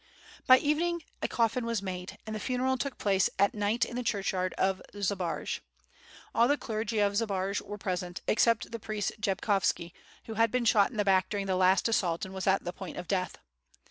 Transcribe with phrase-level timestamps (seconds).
[0.47, 4.01] By evening a coffin was made, and the funeral took place at night in the
[4.01, 5.59] churchyard of Zbaraj.
[6.33, 9.91] All the clergy of Zbaraj were present, except the priest Jabkovski,
[10.25, 12.73] who had been shot in the back during the last assault and was at the
[12.73, 13.37] point of death.